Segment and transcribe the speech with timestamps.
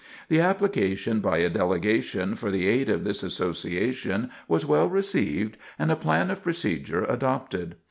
[0.29, 5.91] The application, by a delegation, for the aid of this Association was well received and
[5.91, 7.75] a plan of procedure adopted.